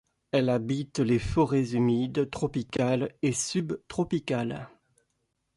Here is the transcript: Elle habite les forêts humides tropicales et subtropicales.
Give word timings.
Elle 0.31 0.49
habite 0.49 0.97
les 0.97 1.19
forêts 1.19 1.75
humides 1.75 2.27
tropicales 2.31 3.13
et 3.21 3.33
subtropicales. 3.33 4.67